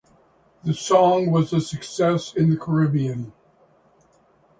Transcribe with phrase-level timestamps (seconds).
[0.63, 3.33] The song was a success in the Caribbean.